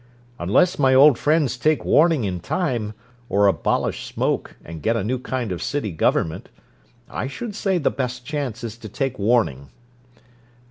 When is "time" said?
2.39-2.95